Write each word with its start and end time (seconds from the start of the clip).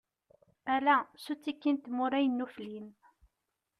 Aya, 0.73 0.97
s 1.23 1.25
uttiki 1.31 1.71
n 1.73 1.77
tmura 1.77 2.19
yennuflin. 2.23 2.87